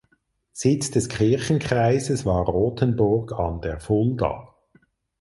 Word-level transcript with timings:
Sitz 0.51 0.89
des 0.89 1.09
Kirchenkreises 1.09 2.25
war 2.25 2.43
Rotenburg 2.47 3.33
an 3.37 3.61
der 3.61 3.79
Fulda. 3.79 4.55